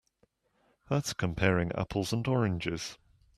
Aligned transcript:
That's 0.89 1.13
comparing 1.13 1.71
apples 1.73 2.11
and 2.11 2.27
oranges. 2.27 2.97